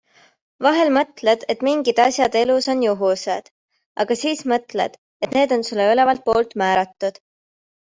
[0.67, 3.53] Vahel mõtled, et mingid asjad elus on juhused,
[4.07, 7.27] aga siis mõtled, et need on sulle ülevalt poolt määratud.